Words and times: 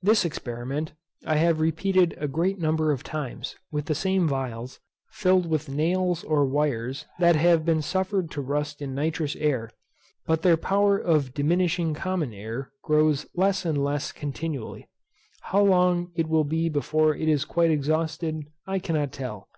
This 0.00 0.24
experiment 0.24 0.92
I 1.26 1.34
have 1.34 1.58
repeated 1.58 2.14
a 2.18 2.28
great 2.28 2.60
number 2.60 2.92
of 2.92 3.02
times, 3.02 3.56
with 3.72 3.86
the 3.86 3.94
same 3.96 4.28
phials, 4.28 4.78
filled 5.10 5.46
with 5.46 5.68
nails 5.68 6.22
or 6.22 6.44
wires 6.46 7.06
that 7.18 7.34
have 7.34 7.64
been 7.64 7.82
suffered 7.82 8.30
to 8.30 8.40
rust 8.40 8.80
in 8.80 8.94
nitrous 8.94 9.34
air, 9.34 9.68
but 10.26 10.42
their 10.42 10.56
power 10.56 10.96
of 10.96 11.34
diminishing 11.34 11.92
common 11.92 12.32
air 12.32 12.70
grows 12.84 13.26
less 13.34 13.64
and 13.64 13.82
less 13.82 14.12
continually. 14.12 14.86
How 15.40 15.64
long 15.64 16.12
it 16.14 16.28
will 16.28 16.44
be 16.44 16.68
before 16.68 17.16
it 17.16 17.28
is 17.28 17.44
quite 17.44 17.72
exhausted 17.72 18.44
I 18.68 18.78
cannot 18.78 19.10
tell. 19.10 19.48